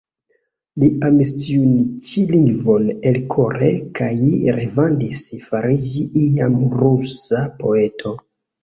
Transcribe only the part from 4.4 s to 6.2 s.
revadis fariĝi